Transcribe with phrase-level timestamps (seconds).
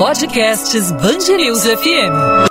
[0.00, 2.48] Podcasts Bangerils FM.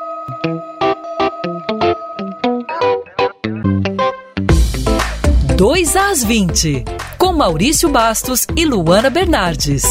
[5.57, 6.85] Dois às 20,
[7.17, 9.81] com Maurício Bastos e Luana Bernardes.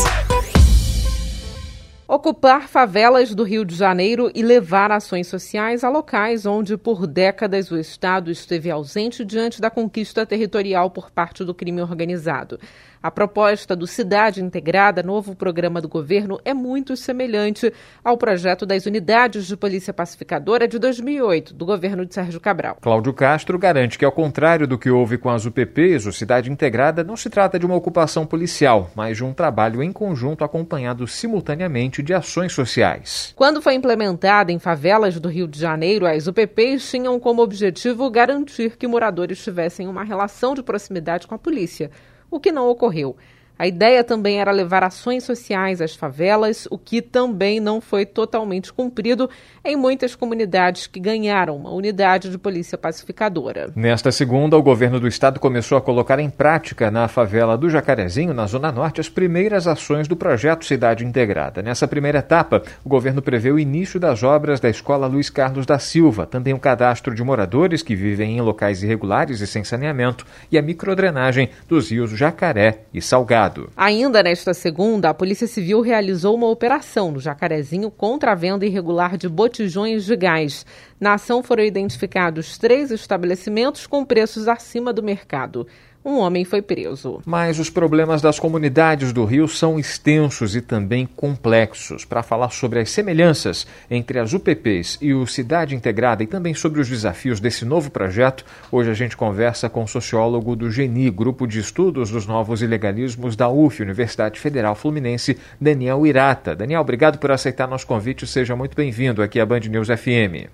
[2.06, 7.70] Ocupar favelas do Rio de Janeiro e levar ações sociais a locais onde, por décadas,
[7.70, 12.58] o Estado esteve ausente diante da conquista territorial por parte do crime organizado.
[13.00, 18.86] A proposta do Cidade Integrada, novo programa do governo, é muito semelhante ao projeto das
[18.86, 22.78] unidades de polícia pacificadora de 2008, do governo de Sérgio Cabral.
[22.80, 27.04] Cláudio Castro garante que, ao contrário do que houve com as UPPs, o Cidade Integrada
[27.04, 32.02] não se trata de uma ocupação policial, mas de um trabalho em conjunto acompanhado simultaneamente
[32.02, 33.32] de ações sociais.
[33.36, 38.76] Quando foi implementada em favelas do Rio de Janeiro, as UPPs tinham como objetivo garantir
[38.76, 41.92] que moradores tivessem uma relação de proximidade com a polícia
[42.30, 43.16] o que não ocorreu.
[43.58, 48.72] A ideia também era levar ações sociais às favelas, o que também não foi totalmente
[48.72, 49.28] cumprido
[49.64, 53.72] em muitas comunidades que ganharam uma unidade de polícia pacificadora.
[53.74, 58.32] Nesta segunda, o governo do estado começou a colocar em prática na favela do Jacarezinho,
[58.32, 61.60] na Zona Norte, as primeiras ações do projeto Cidade Integrada.
[61.60, 65.80] Nessa primeira etapa, o governo prevê o início das obras da Escola Luiz Carlos da
[65.80, 70.56] Silva, também o cadastro de moradores que vivem em locais irregulares e sem saneamento e
[70.56, 73.47] a microdrenagem dos rios Jacaré e Salgado.
[73.48, 73.70] Estado.
[73.76, 79.16] Ainda nesta segunda, a Polícia Civil realizou uma operação no Jacarezinho contra a venda irregular
[79.16, 80.66] de botijões de gás.
[81.00, 85.66] Na ação foram identificados três estabelecimentos com preços acima do mercado
[86.08, 87.20] um homem foi preso.
[87.26, 92.04] Mas os problemas das comunidades do Rio são extensos e também complexos.
[92.04, 96.80] Para falar sobre as semelhanças entre as UPPs e o Cidade Integrada e também sobre
[96.80, 101.46] os desafios desse novo projeto, hoje a gente conversa com o sociólogo do GENI, Grupo
[101.46, 106.56] de Estudos dos Novos Ilegalismos da UF, Universidade Federal Fluminense, Daniel Irata.
[106.56, 108.26] Daniel, obrigado por aceitar nosso convite.
[108.26, 110.48] Seja muito bem-vindo aqui à Band News FM.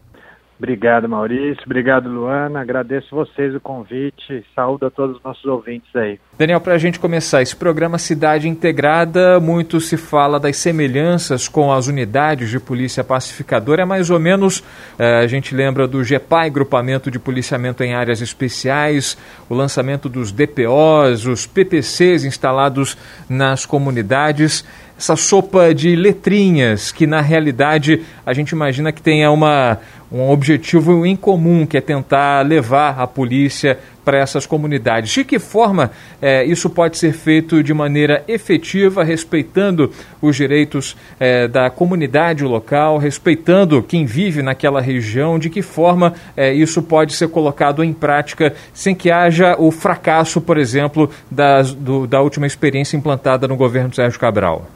[0.64, 1.62] Obrigado, Maurício.
[1.66, 2.58] Obrigado, Luana.
[2.62, 4.42] Agradeço vocês o convite.
[4.54, 6.19] Saúde a todos os nossos ouvintes aí.
[6.38, 11.70] Daniel, para a gente começar, esse programa Cidade Integrada, muito se fala das semelhanças com
[11.70, 13.82] as unidades de polícia pacificadora.
[13.82, 14.64] É mais ou menos,
[14.98, 19.19] eh, a gente lembra do GEPAI, Grupamento de Policiamento em Áreas Especiais,
[19.50, 22.97] o lançamento dos DPOs, os PPCs instalados
[23.28, 24.64] nas comunidades
[24.97, 29.78] essa sopa de letrinhas que na realidade a gente imagina que tenha uma,
[30.14, 35.10] um objetivo em comum, que é tentar levar a polícia para essas comunidades.
[35.10, 35.91] De que forma
[36.22, 39.91] é, isso pode ser feito de maneira efetiva, respeitando
[40.22, 45.36] os direitos é, da comunidade local, respeitando quem vive naquela região?
[45.36, 50.41] De que forma é, isso pode ser colocado em prática sem que haja o fracasso,
[50.41, 54.66] por exemplo, das, do, da última experiência implantada no governo Sérgio Cabral?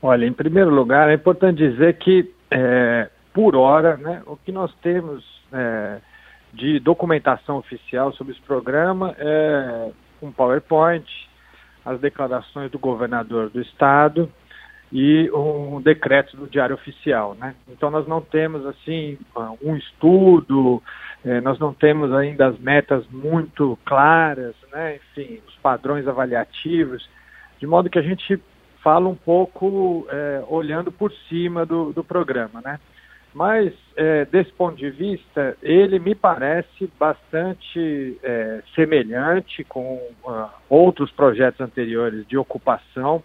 [0.00, 4.72] Olha, em primeiro lugar, é importante dizer que, é, por hora, né, o que nós
[4.76, 5.22] temos
[5.52, 5.98] é,
[6.52, 9.90] de documentação oficial sobre esse programa é
[10.22, 11.04] um PowerPoint,
[11.84, 14.30] as declarações do governador do estado
[14.92, 17.56] e um decreto do Diário Oficial, né?
[17.68, 19.18] Então nós não temos assim
[19.60, 20.80] um estudo,
[21.24, 24.96] é, nós não temos ainda as metas muito claras, né?
[24.96, 27.06] Enfim, os padrões avaliativos,
[27.58, 28.40] de modo que a gente
[28.84, 32.78] fala um pouco é, olhando por cima do, do programa, né?
[33.34, 41.10] Mas, é, desse ponto de vista, ele me parece bastante é, semelhante com uh, outros
[41.10, 43.20] projetos anteriores de ocupação,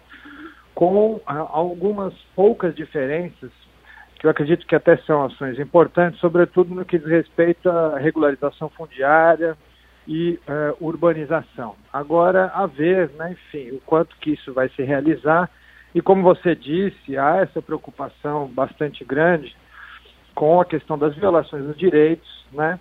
[0.73, 3.51] com uh, algumas poucas diferenças,
[4.19, 8.67] que eu acredito que até são ações importantes, sobretudo no que diz respeito à regularização
[8.69, 9.55] fundiária,
[10.07, 11.75] e uh, urbanização.
[11.93, 15.47] Agora, a ver, né, enfim, o quanto que isso vai se realizar.
[15.93, 19.55] E como você disse, há essa preocupação bastante grande
[20.39, 22.79] com a questão das violações dos direitos, né,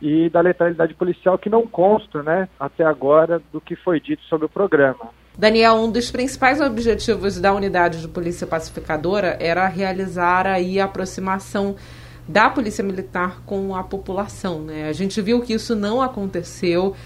[0.00, 4.46] e da letalidade policial que não consta, né, até agora do que foi dito sobre
[4.46, 5.10] o programa.
[5.36, 11.76] Daniel, um dos principais objetivos da unidade de polícia pacificadora era realizar aí a aproximação
[12.26, 14.62] da Polícia Militar com a população.
[14.62, 14.88] Né?
[14.88, 16.96] A gente viu que isso não aconteceu.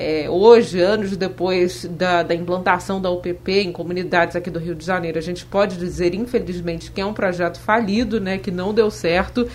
[0.00, 4.86] É, hoje, anos depois da, da, implantação da UPP em comunidades aqui do Rio de
[4.86, 8.92] Janeiro, a gente pode dizer, infelizmente, que é um projeto falido, né, que não deu
[8.92, 9.48] certo.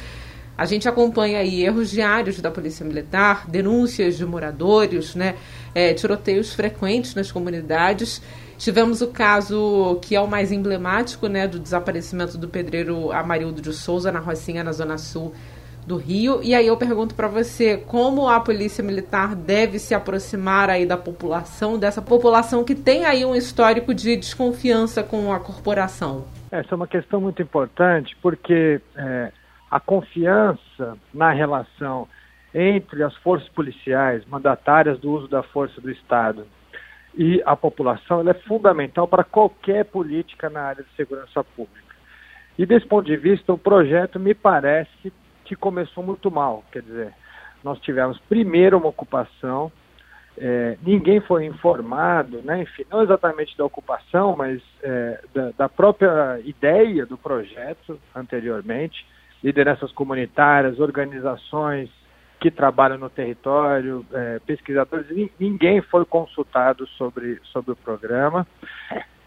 [0.58, 5.36] A gente acompanha aí erros diários da Polícia Militar, denúncias de moradores, né,
[5.74, 8.22] é, tiroteios frequentes nas comunidades.
[8.58, 13.72] Tivemos o caso que é o mais emblemático, né, do desaparecimento do pedreiro Amarildo de
[13.72, 15.34] Souza na Rocinha, na zona sul
[15.86, 16.42] do Rio.
[16.44, 20.98] E aí eu pergunto para você, como a Polícia Militar deve se aproximar aí da
[20.98, 26.26] população, dessa população que tem aí um histórico de desconfiança com a corporação?
[26.52, 29.32] Essa é uma questão muito importante porque é,
[29.70, 32.08] a confiança na relação
[32.54, 36.46] entre as forças policiais mandatárias do uso da força do Estado
[37.16, 41.82] e a população é fundamental para qualquer política na área de segurança pública.
[42.58, 45.12] E desse ponto de vista, o projeto me parece
[45.44, 46.64] que começou muito mal.
[46.72, 47.14] Quer dizer,
[47.64, 49.72] nós tivemos primeiro uma ocupação,
[50.38, 56.40] é, ninguém foi informado, né, enfim, não exatamente da ocupação, mas é, da, da, própria
[56.44, 59.06] ideia do projeto anteriormente,
[59.44, 61.90] lideranças comunitárias, organizações
[62.40, 65.08] que trabalham no território, é, pesquisadores,
[65.40, 68.46] ninguém foi consultado sobre, sobre o programa.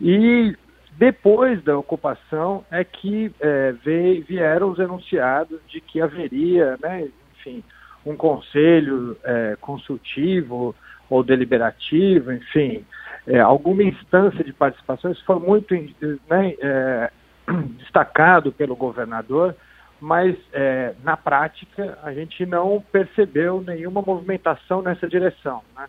[0.00, 0.54] E
[0.98, 7.08] depois da ocupação é que é, veio, vieram os enunciados de que haveria, né,
[7.38, 7.62] enfim,
[8.04, 10.74] um conselho é, consultivo
[11.10, 12.84] ou deliberativo, enfim,
[13.26, 15.10] é, alguma instância de participação.
[15.10, 17.10] Isso foi muito né, é,
[17.78, 19.54] destacado pelo governador,
[20.00, 25.62] mas é, na prática a gente não percebeu nenhuma movimentação nessa direção.
[25.76, 25.86] Né?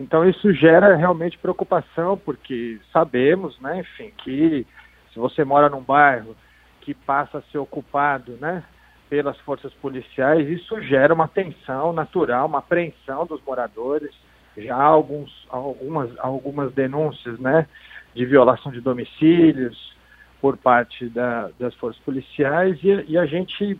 [0.00, 4.66] Então isso gera realmente preocupação, porque sabemos, né, enfim, que
[5.12, 6.34] se você mora num bairro
[6.80, 8.64] que passa a ser ocupado, né,
[9.10, 14.10] pelas forças policiais, isso gera uma tensão natural, uma apreensão dos moradores.
[14.56, 17.66] Já há alguns, algumas, algumas denúncias, né,
[18.14, 19.94] de violação de domicílios
[20.40, 23.78] por parte da, das forças policiais e, e a gente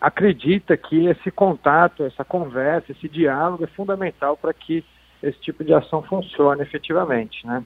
[0.00, 4.82] acredita que esse contato, essa conversa, esse diálogo é fundamental para que
[5.22, 7.64] esse tipo de ação funcione efetivamente, né?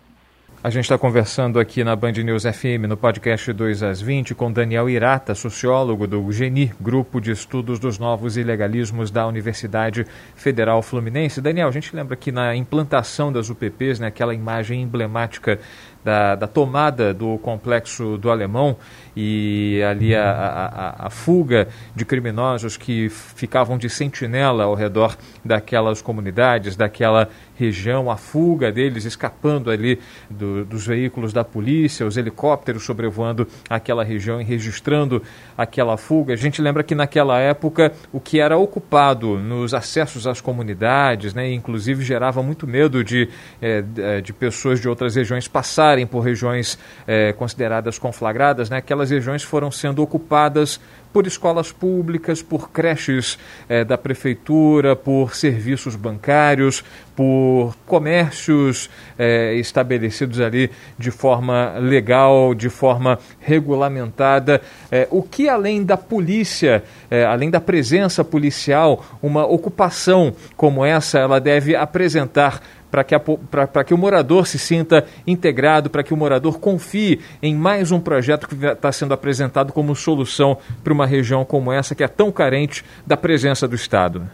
[0.63, 4.53] A gente está conversando aqui na Band News FM, no podcast 2 às 20, com
[4.53, 10.05] Daniel Irata, sociólogo do GENI, Grupo de Estudos dos Novos Ilegalismos da Universidade
[10.35, 11.41] Federal Fluminense.
[11.41, 15.59] Daniel, a gente lembra que na implantação das UPPs, né, aquela imagem emblemática
[16.05, 18.77] da, da tomada do complexo do Alemão
[19.17, 26.01] e ali a, a, a, fuga de criminosos que ficavam de sentinela ao redor daquelas
[26.01, 30.01] comunidades, daquela região, a fuga deles escapando ali
[30.31, 35.23] do, dos veículos da polícia, os helicópteros sobrevoando aquela região e registrando
[35.59, 36.33] aquela fuga.
[36.33, 41.53] A gente lembra que naquela época o que era ocupado nos acessos às comunidades, né,
[41.53, 43.29] inclusive gerava muito medo de,
[43.61, 49.43] é, de pessoas de outras regiões passarem por regiões é, consideradas conflagradas, né, aquelas regiões
[49.43, 50.81] foram sendo ocupadas
[51.13, 53.39] por escolas públicas, por creches
[53.69, 56.85] eh, da prefeitura, por serviços bancários,
[57.17, 58.89] por comércios
[59.19, 64.61] eh, estabelecidos ali de forma legal, de forma regulamentada.
[64.91, 66.83] Eh, o que além da polícia,
[67.29, 72.61] além da presença policial, uma ocupação como essa, ela deve apresentar
[72.91, 73.15] para que,
[73.87, 78.49] que o morador se sinta integrado, para que o morador confie em mais um projeto
[78.49, 82.85] que está sendo apresentado como solução para uma região como essa, que é tão carente
[83.07, 84.29] da presença do Estado?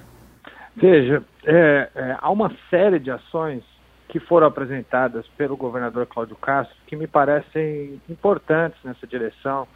[0.77, 3.63] Veja, é, é, há uma série de ações
[4.09, 9.67] que foram apresentadas pelo governador Cláudio Castro que me parecem importantes nessa direção.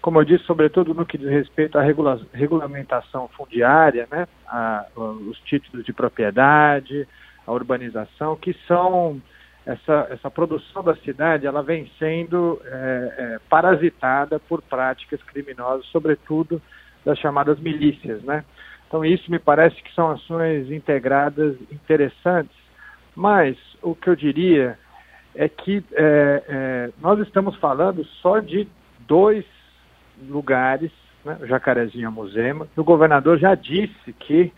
[0.00, 5.38] Como eu disse, sobretudo no que diz respeito à regula regulamentação fundiária, né, a, os
[5.40, 7.06] títulos de propriedade,
[7.48, 9.20] a urbanização, que são
[9.64, 16.60] essa, essa produção da cidade, ela vem sendo é, é, parasitada por práticas criminosas, sobretudo
[17.04, 18.44] das chamadas milícias, né?
[18.86, 22.56] Então isso me parece que são ações integradas interessantes,
[23.16, 24.78] mas o que eu diria
[25.34, 28.68] é que é, é nós estamos falando só de
[29.06, 29.44] dois
[30.28, 30.90] lugares,
[31.24, 31.38] né?
[31.40, 32.66] o Jacarezinho e a Musema.
[32.76, 34.52] O governador já disse que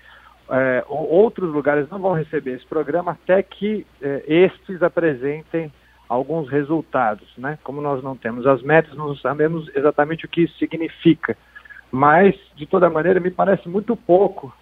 [0.51, 5.73] é, outros lugares não vão receber esse programa até que é, estes apresentem
[6.09, 7.57] alguns resultados, né?
[7.63, 11.37] Como nós não temos as metas, não sabemos exatamente o que isso significa,
[11.93, 14.53] mas de toda maneira me parece muito pouco,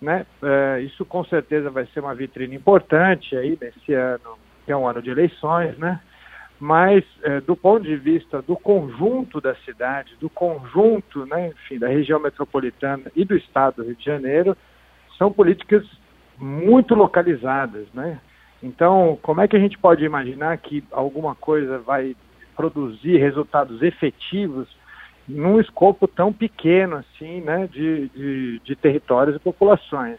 [0.00, 0.24] né?
[0.42, 4.88] É, isso com certeza vai ser uma vitrine importante aí nesse ano, que é um
[4.88, 6.00] ano de eleições, né?
[6.58, 11.88] Mas é, do ponto de vista do conjunto da cidade, do conjunto, né, enfim, da
[11.88, 14.56] região metropolitana e do estado do Rio de Janeiro,
[15.16, 15.84] são políticas
[16.38, 18.20] muito localizadas, né?
[18.62, 22.16] Então, como é que a gente pode imaginar que alguma coisa vai
[22.56, 24.66] produzir resultados efetivos
[25.28, 30.18] num escopo tão pequeno assim, né, de, de, de territórios e populações?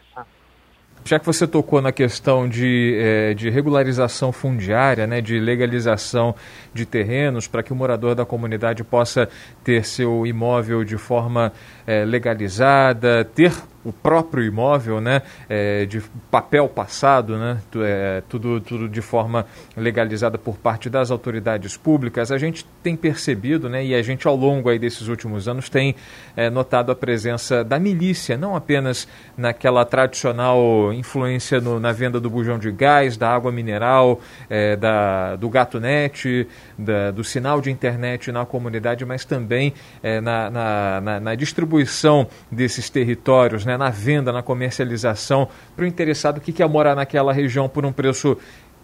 [1.04, 6.34] Já que você tocou na questão de, é, de regularização fundiária, né, de legalização
[6.74, 9.28] de terrenos, para que o morador da comunidade possa
[9.64, 11.52] ter seu imóvel de forma
[11.86, 13.52] é, legalizada, ter
[13.88, 20.36] o próprio imóvel, né, é, de papel passado, né, é, tudo, tudo de forma legalizada
[20.36, 24.68] por parte das autoridades públicas, a gente tem percebido, né, e a gente ao longo
[24.68, 25.94] aí desses últimos anos tem
[26.36, 32.28] é, notado a presença da milícia, não apenas naquela tradicional influência no, na venda do
[32.28, 37.70] bujão de gás, da água mineral, é, da, do gato net, da, do sinal de
[37.70, 43.90] internet na comunidade, mas também é, na, na, na, na distribuição desses territórios, né, na
[43.90, 48.36] venda, na comercialização, para o interessado que quer morar naquela região por um preço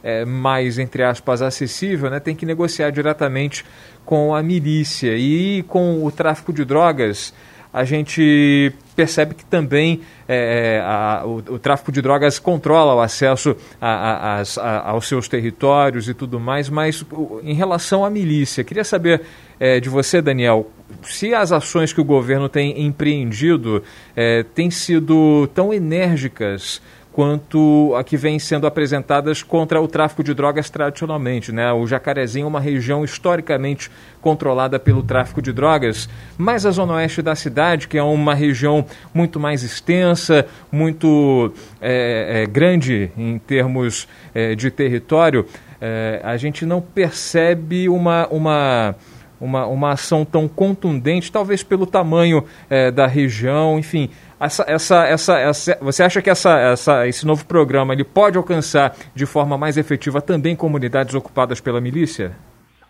[0.02, 3.64] é, mais, entre aspas, acessível, né, tem que negociar diretamente
[4.04, 5.16] com a milícia.
[5.16, 7.32] E com o tráfico de drogas,
[7.72, 13.00] a gente percebe que também é, é a, o, o, tráfico de drogas controla o
[13.00, 17.04] acesso a, a, aos seus territórios e tudo mais, mas
[17.42, 19.22] em relação à milícia, queria saber
[19.58, 20.70] é, de você, Daniel,
[21.02, 23.82] se as ações que o governo tem empreendido
[24.16, 26.80] é, têm sido tão enérgicas
[27.14, 31.52] quanto a que vem sendo apresentadas contra o tráfico de drogas tradicionalmente.
[31.52, 31.73] Né?
[31.73, 33.88] O Jacarezinho é uma região historicamente
[34.20, 38.84] controlada pelo tráfico de drogas, mas a zona oeste da cidade, que é uma região
[39.14, 45.46] muito mais extensa, muito é, é, grande em termos é, de território,
[45.80, 48.96] é, a gente não percebe uma, uma
[49.40, 54.10] uma, uma ação tão contundente, talvez pelo tamanho é, da região, enfim.
[54.38, 58.94] Essa, essa, essa, essa, você acha que essa, essa, esse novo programa ele pode alcançar
[59.14, 62.36] de forma mais efetiva também comunidades ocupadas pela milícia?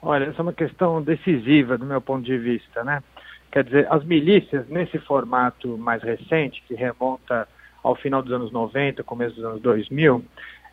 [0.03, 3.03] Olha, essa é uma questão decisiva do meu ponto de vista, né?
[3.51, 7.47] Quer dizer, as milícias, nesse formato mais recente, que remonta
[7.83, 10.25] ao final dos anos 90, começo dos anos 2000,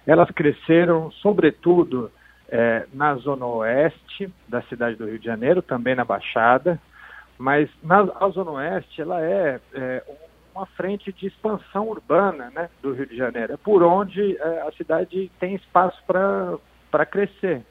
[0.07, 2.11] elas cresceram, sobretudo,
[2.51, 6.79] é, na zona oeste da cidade do Rio de Janeiro, também na Baixada,
[7.38, 10.03] mas na a zona oeste ela é, é,
[10.53, 14.72] uma frente de expansão urbana né, do Rio de Janeiro, é por onde é, a
[14.74, 17.63] cidade tem espaço para crescer.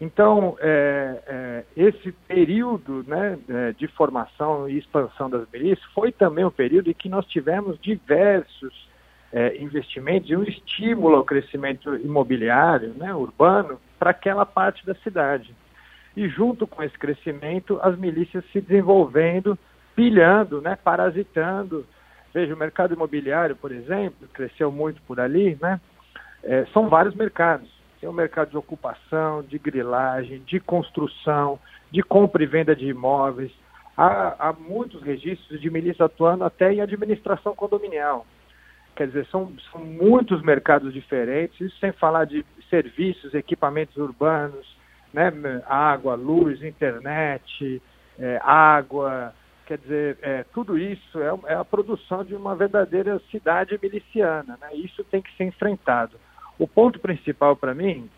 [0.00, 6.44] Então, é, é, esse período né, é, de formação e expansão das milícias foi também
[6.44, 8.90] um período em que nós tivemos diversos
[9.32, 15.54] é, investimentos e um estímulo ao crescimento imobiliário né, urbano para aquela parte da cidade.
[16.14, 19.58] E junto com esse crescimento, as milícias se desenvolvendo,
[19.96, 21.86] pilhando, né, parasitando.
[22.34, 25.80] Veja, o mercado imobiliário, por exemplo, cresceu muito por ali, né?
[26.42, 27.70] É, são vários mercados.
[28.00, 31.58] Tem o mercado de ocupação, de grilagem, de construção,
[31.90, 33.52] de compra e venda de imóveis.
[33.96, 38.26] Há, há muitos registros de milícia atuando até em administração condominial.
[38.94, 44.76] Quer dizer, são, são muitos mercados diferentes, isso sem falar de serviços, equipamentos urbanos,
[45.12, 45.32] né,
[45.66, 47.82] água, luz, internet,
[48.18, 49.34] é, água,
[49.66, 54.74] quer dizer, é, tudo isso é, é, a produção de uma verdadeira cidade miliciana, né?
[54.74, 56.18] Isso tem que ser enfrentado.
[56.58, 58.10] O ponto principal para mim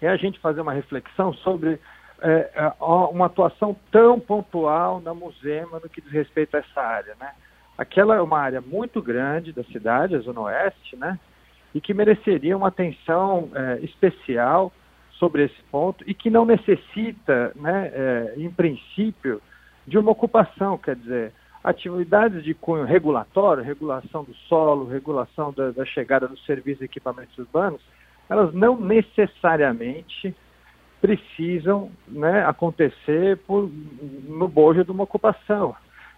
[0.00, 1.80] é a gente fazer uma reflexão sobre
[2.20, 7.14] é, é uma atuação tão pontual na Musema no que diz respeito a essa área,
[7.18, 7.32] né?
[7.76, 11.18] Aquela é uma área muito grande da cidade, a Zona Oeste, né?
[11.74, 14.72] E que mereceria uma atenção é, especial
[15.12, 19.40] sobre esse ponto e que não necessita, né, é, em princípio,
[19.86, 25.84] de uma ocupação, quer dizer, atividades de cunho regulatório, regulação do solo, regulação da, da
[25.84, 27.80] chegada dos serviços e equipamentos urbanos,
[28.28, 30.34] elas não necessariamente
[31.00, 33.70] precisam né, acontecer por,
[34.26, 35.74] no bojo de uma ocupação.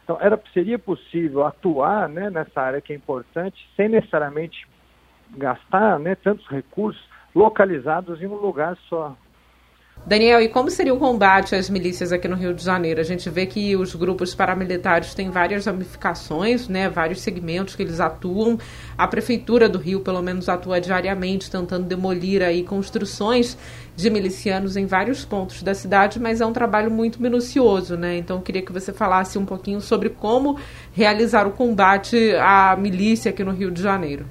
[0.06, 4.64] Então, era, seria possível atuar né, nessa área que é importante sem necessariamente
[5.36, 7.02] gastar né, tantos recursos
[7.34, 9.16] localizados em um lugar só.
[10.06, 13.00] Daniel, e como seria o combate às milícias aqui no Rio de Janeiro?
[13.00, 17.98] A gente vê que os grupos paramilitares têm várias ramificações, né, vários segmentos que eles
[17.98, 18.56] atuam.
[18.96, 23.58] A Prefeitura do Rio, pelo menos, atua diariamente tentando demolir aí construções
[23.96, 28.16] de milicianos em vários pontos da cidade, mas é um trabalho muito minucioso, né?
[28.16, 30.56] Então, eu queria que você falasse um pouquinho sobre como
[30.92, 34.25] realizar o combate à milícia aqui no Rio de Janeiro.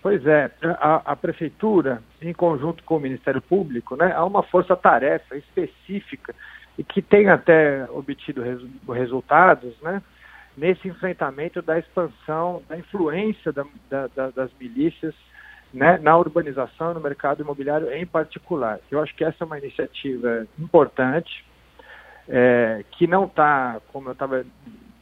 [0.00, 5.36] Pois é, a, a, prefeitura, em conjunto com o Ministério Público, né, há uma força-tarefa
[5.36, 6.34] específica
[6.78, 10.00] e que tem até obtido resu resultados, né,
[10.56, 15.14] nesse enfrentamento da expansão, da influência da, da, das milícias
[15.74, 18.78] né, na urbanização, no mercado imobiliário em particular.
[18.90, 21.44] Eu acho que essa é uma iniciativa importante,
[22.28, 24.44] é, que não está, como eu estava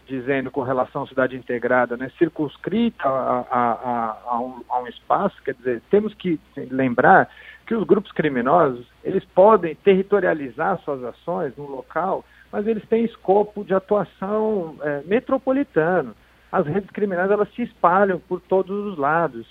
[0.07, 5.37] dizendo com relação à cidade integrada, né, circunscrita a, a, a, um, a um espaço,
[5.43, 7.29] quer dizer, temos que lembrar
[7.67, 13.65] que os grupos criminosos, eles podem territorializar suas ações no local, mas eles têm escopo
[13.65, 16.15] de atuação é, metropolitano.
[16.53, 19.47] as redes criminosas elas se espalham por todos os lados.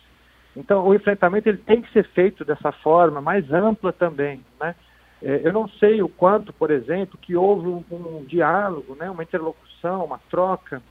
[0.56, 4.42] Então, o enfrentamento ele tem que ser feito dessa forma, mais ampla também.
[4.60, 4.74] Né?
[5.22, 9.24] É, eu não sei o quanto, por exemplo, que houve um, um diálogo, né, uma
[9.24, 10.82] interlocução, uma troca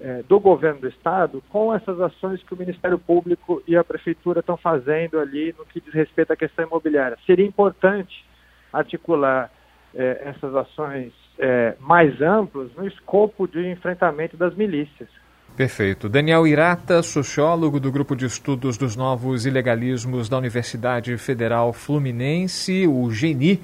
[0.00, 4.40] é, do governo do Estado com essas ações que o Ministério Público e a Prefeitura
[4.40, 7.16] estão fazendo ali no que diz respeito à questão imobiliária.
[7.26, 8.24] Seria importante
[8.72, 9.50] articular
[9.94, 15.08] é, essas ações é, mais amplas no escopo de enfrentamento das milícias.
[15.56, 16.08] Perfeito.
[16.08, 23.08] Daniel Irata, sociólogo do Grupo de Estudos dos Novos Ilegalismos da Universidade Federal Fluminense, o
[23.08, 23.60] GENI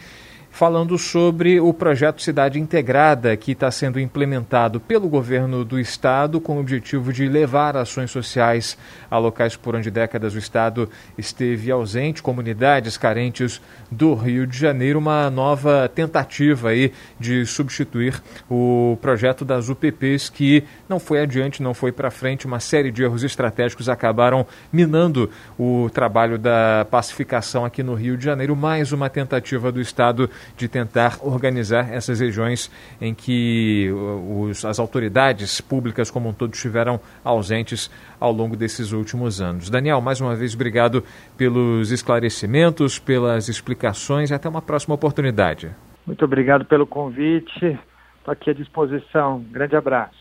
[0.51, 6.57] falando sobre o projeto Cidade Integrada, que está sendo implementado pelo governo do estado com
[6.57, 8.77] o objetivo de levar ações sociais
[9.11, 14.99] a locais por onde décadas o estado esteve ausente, comunidades carentes do Rio de Janeiro,
[14.99, 21.73] uma nova tentativa aí de substituir o projeto das UPPs que não foi adiante, não
[21.73, 27.83] foi para frente, uma série de erros estratégicos acabaram minando o trabalho da pacificação aqui
[27.83, 32.71] no Rio de Janeiro, mais uma tentativa do estado de tentar organizar essas regiões
[33.01, 39.41] em que os, as autoridades públicas como um todo estiveram ausentes ao longo desses últimos
[39.41, 39.71] anos.
[39.71, 41.05] Daniel, mais uma vez, obrigado
[41.37, 45.71] pelos esclarecimentos, pelas explicações e até uma próxima oportunidade.
[46.07, 47.79] Muito obrigado pelo convite.
[48.19, 49.45] Estou aqui à disposição.
[49.51, 50.19] Grande abraço.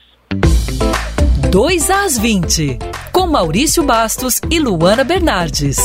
[1.52, 2.78] 2 às 20,
[3.12, 5.78] com Maurício Bastos e Luana Bernardes.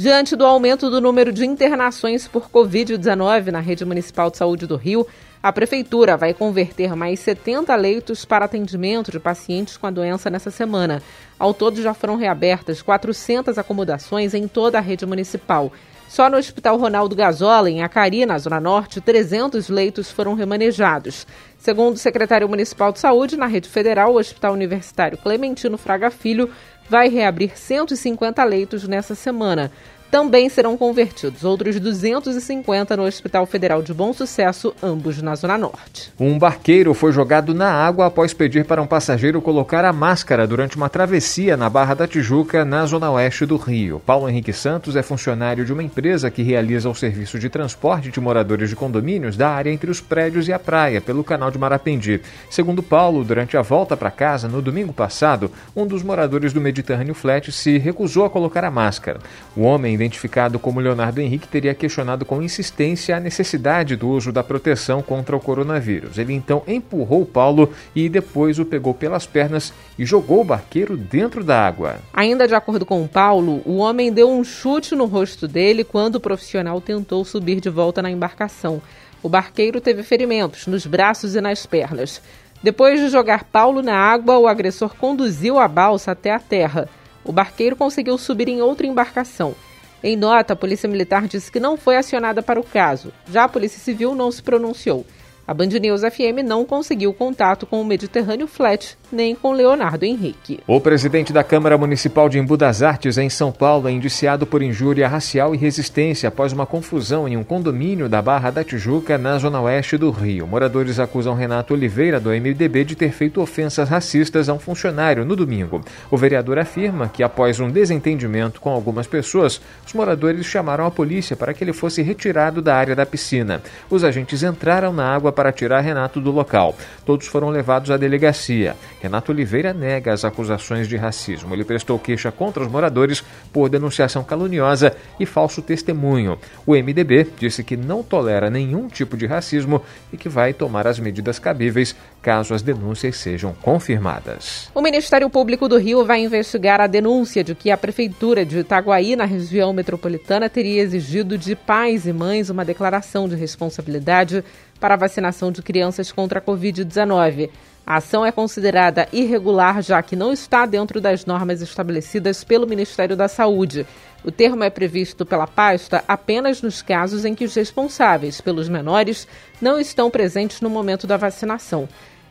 [0.00, 4.76] Diante do aumento do número de internações por Covid-19 na rede municipal de saúde do
[4.76, 5.04] Rio,
[5.42, 10.52] a Prefeitura vai converter mais 70 leitos para atendimento de pacientes com a doença nessa
[10.52, 11.02] semana.
[11.36, 15.72] Ao todo, já foram reabertas 400 acomodações em toda a rede municipal.
[16.08, 21.26] Só no Hospital Ronaldo Gazola, em Acari, na Zona Norte, 300 leitos foram remanejados.
[21.58, 26.50] Segundo o secretário municipal de saúde, na rede federal, o Hospital Universitário Clementino Fraga Filho
[26.88, 29.70] vai reabrir 150 leitos nessa semana.
[30.10, 36.10] Também serão convertidos outros 250 no Hospital Federal de Bom Sucesso, ambos na Zona Norte.
[36.18, 40.78] Um barqueiro foi jogado na água após pedir para um passageiro colocar a máscara durante
[40.78, 44.00] uma travessia na Barra da Tijuca, na zona oeste do Rio.
[44.04, 48.18] Paulo Henrique Santos é funcionário de uma empresa que realiza o serviço de transporte de
[48.18, 52.22] moradores de condomínios da área entre os prédios e a praia, pelo canal de Marapendi.
[52.48, 57.14] Segundo Paulo, durante a volta para casa no domingo passado, um dos moradores do Mediterrâneo
[57.14, 59.20] Flat se recusou a colocar a máscara.
[59.54, 64.44] O homem identificado como Leonardo Henrique, teria questionado com insistência a necessidade do uso da
[64.44, 66.18] proteção contra o coronavírus.
[66.18, 71.42] Ele então empurrou Paulo e depois o pegou pelas pernas e jogou o barqueiro dentro
[71.42, 71.96] da água.
[72.12, 76.20] Ainda de acordo com Paulo, o homem deu um chute no rosto dele quando o
[76.20, 78.80] profissional tentou subir de volta na embarcação.
[79.22, 82.22] O barqueiro teve ferimentos nos braços e nas pernas.
[82.62, 86.88] Depois de jogar Paulo na água, o agressor conduziu a balsa até a terra.
[87.24, 89.54] O barqueiro conseguiu subir em outra embarcação.
[90.02, 93.12] Em nota, a Polícia Militar disse que não foi acionada para o caso.
[93.28, 95.04] Já a Polícia Civil não se pronunciou.
[95.44, 100.60] A Band News FM não conseguiu contato com o Mediterrâneo Flat, nem com Leonardo Henrique.
[100.66, 104.62] O presidente da Câmara Municipal de Embu das Artes, em São Paulo, é indiciado por
[104.62, 109.38] injúria racial e resistência após uma confusão em um condomínio da Barra da Tijuca, na
[109.38, 110.46] zona oeste do Rio.
[110.46, 115.34] Moradores acusam Renato Oliveira, do MDB, de ter feito ofensas racistas a um funcionário no
[115.34, 115.80] domingo.
[116.10, 121.36] O vereador afirma que, após um desentendimento com algumas pessoas, os moradores chamaram a polícia
[121.36, 123.62] para que ele fosse retirado da área da piscina.
[123.88, 126.74] Os agentes entraram na água para tirar Renato do local.
[127.04, 128.76] Todos foram levados à delegacia.
[129.00, 131.54] Renato Oliveira nega as acusações de racismo.
[131.54, 136.38] Ele prestou queixa contra os moradores por denunciação caluniosa e falso testemunho.
[136.66, 139.82] O MDB disse que não tolera nenhum tipo de racismo
[140.12, 144.68] e que vai tomar as medidas cabíveis caso as denúncias sejam confirmadas.
[144.74, 149.14] O Ministério Público do Rio vai investigar a denúncia de que a Prefeitura de Itaguaí,
[149.14, 154.44] na região metropolitana, teria exigido de pais e mães uma declaração de responsabilidade
[154.80, 157.50] para a vacinação de crianças contra a Covid-19.
[157.88, 163.16] A ação é considerada irregular, já que não está dentro das normas estabelecidas pelo Ministério
[163.16, 163.86] da Saúde.
[164.22, 169.26] O termo é previsto pela pasta apenas nos casos em que os responsáveis pelos menores
[169.58, 171.88] não estão presentes no momento da vacinação.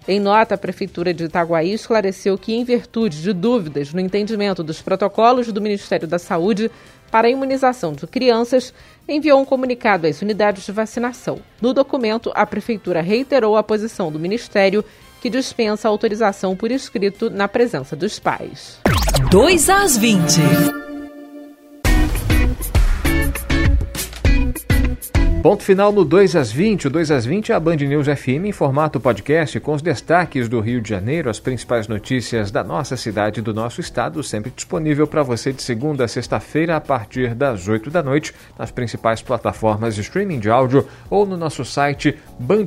[0.08, 4.80] Em nota, a Prefeitura de Itaguaí esclareceu que, em virtude de dúvidas no entendimento dos
[4.80, 6.70] protocolos do Ministério da Saúde
[7.10, 8.72] para a imunização de crianças,
[9.10, 11.40] enviou um comunicado às unidades de vacinação.
[11.60, 14.86] No documento, a Prefeitura reiterou a posição do Ministério
[15.22, 18.80] que dispensa autorização por escrito na presença dos pais.
[19.32, 20.42] 2 às 20.
[25.48, 26.88] Ponto final no 2 às 20.
[26.88, 30.50] O 2 às 20 é a Band News FM em formato podcast com os destaques
[30.50, 34.52] do Rio de Janeiro, as principais notícias da nossa cidade e do nosso estado, sempre
[34.54, 39.22] disponível para você de segunda a sexta-feira a partir das 8 da noite nas principais
[39.22, 42.66] plataformas de streaming de áudio ou no nosso site Band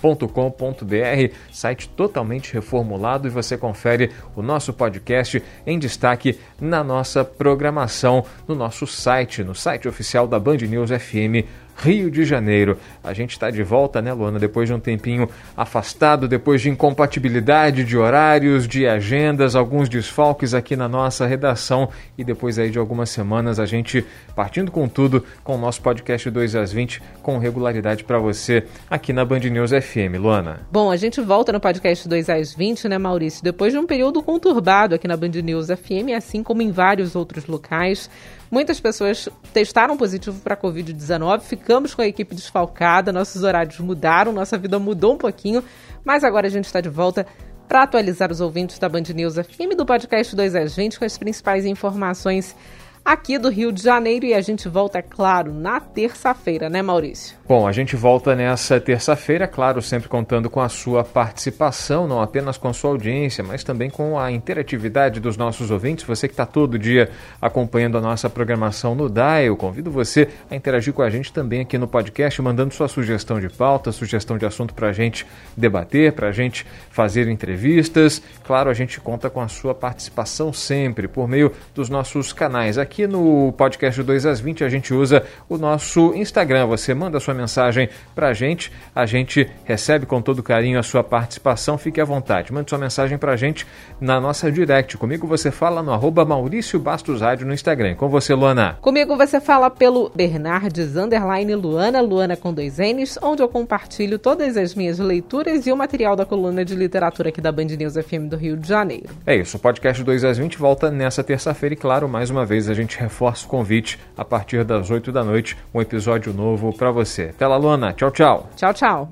[0.00, 8.24] Com.br site totalmente reformulado e você confere o nosso podcast em destaque na nossa programação
[8.48, 11.46] no nosso site, no site oficial da Band News FM
[11.80, 12.76] Rio de Janeiro.
[13.02, 14.38] A gente está de volta, né, Luana?
[14.38, 20.76] Depois de um tempinho afastado, depois de incompatibilidade de horários, de agendas, alguns desfalques aqui
[20.76, 21.88] na nossa redação
[22.18, 24.04] e depois aí de algumas semanas a gente
[24.36, 29.12] partindo com tudo com o nosso podcast 2 às 20 com regularidade para você aqui
[29.12, 30.60] na Band News FM, Luana.
[30.70, 33.42] Bom, a gente volta no podcast 2 às 20, né, Maurício?
[33.42, 37.46] Depois de um período conturbado aqui na Band News FM, assim como em vários outros
[37.46, 38.10] locais.
[38.50, 44.32] Muitas pessoas testaram positivo para a Covid-19, ficamos com a equipe desfalcada, nossos horários mudaram,
[44.32, 45.62] nossa vida mudou um pouquinho,
[46.04, 47.24] mas agora a gente está de volta
[47.68, 51.16] para atualizar os ouvintes da Band News FM do podcast 2 às 20 com as
[51.16, 52.56] principais informações
[53.04, 57.36] aqui do Rio de Janeiro e a gente volta, é claro, na terça-feira, né, Maurício?
[57.46, 62.56] Bom, a gente volta nessa terça-feira, claro, sempre contando com a sua participação, não apenas
[62.56, 66.04] com a sua audiência, mas também com a interatividade dos nossos ouvintes.
[66.04, 67.10] Você que está todo dia
[67.42, 71.62] acompanhando a nossa programação no DAI, eu convido você a interagir com a gente também
[71.62, 76.12] aqui no podcast, mandando sua sugestão de pauta, sugestão de assunto para a gente debater,
[76.12, 78.22] para a gente fazer entrevistas.
[78.44, 82.78] Claro, a gente conta com a sua participação sempre por meio dos nossos canais.
[82.78, 86.66] Aqui no podcast 2 às 20 a gente usa o nosso Instagram.
[86.66, 88.72] Você manda sua mensagem para a gente.
[88.94, 91.78] A gente recebe com todo carinho a sua participação.
[91.78, 92.52] Fique à vontade.
[92.52, 93.66] Mande sua mensagem para a gente
[94.00, 94.96] na nossa direct.
[94.96, 97.94] Comigo você fala no arroba Maurício Bastos Rádio no Instagram.
[97.94, 98.78] Com você, Luana.
[98.80, 104.56] Comigo você fala pelo Bernardes Underline Luana, Luana com dois N's, onde eu compartilho todas
[104.56, 108.28] as minhas leituras e o material da coluna de literatura aqui da Band News FM
[108.28, 109.08] do Rio de Janeiro.
[109.26, 109.56] É isso.
[109.56, 112.98] O podcast 2 às 20 volta nessa terça-feira e, claro, mais uma vez a gente
[112.98, 117.30] reforça o convite a partir das 8 da noite, um episódio novo para você.
[117.34, 117.92] Até lá, Luana.
[117.92, 118.50] Tchau, tchau.
[118.56, 119.08] Tchau, tchau.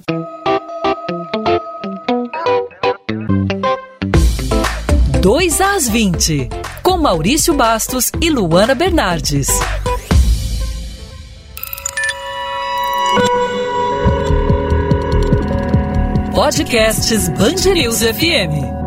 [5.21, 6.49] Dois às 20,
[6.83, 9.49] com Maurício Bastos e Luana Bernardes.
[16.35, 18.78] Podcasts Bangerils FM.